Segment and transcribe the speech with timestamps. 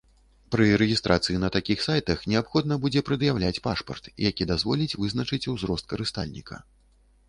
[0.53, 6.55] Пры рэгістрацыі на такіх сайтах неабходна будзе прад'яўляць пашпарт, які дазволіць вызначыць узрост карыстальніка.